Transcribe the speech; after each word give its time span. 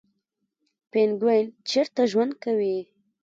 پینګوین 0.91 1.45
چیرته 1.69 2.03
ژوند 2.11 2.33
کوي؟ 2.43 2.77